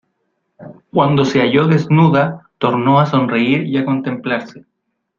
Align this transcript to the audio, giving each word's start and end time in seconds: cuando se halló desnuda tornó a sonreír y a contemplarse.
cuando 0.89 1.23
se 1.25 1.39
halló 1.41 1.67
desnuda 1.67 2.49
tornó 2.57 2.99
a 2.99 3.05
sonreír 3.05 3.67
y 3.67 3.77
a 3.77 3.85
contemplarse. 3.85 4.65